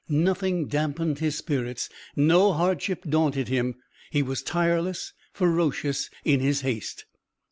Nothing 0.09 0.65
dampened 0.65 1.19
his 1.19 1.37
spirits, 1.37 1.87
no 2.15 2.53
hardship 2.53 3.03
daunted 3.07 3.49
him; 3.49 3.75
he 4.09 4.23
was 4.23 4.41
tireless, 4.41 5.13
ferocious 5.31 6.09
in 6.25 6.39
his 6.39 6.61
haste. 6.61 7.05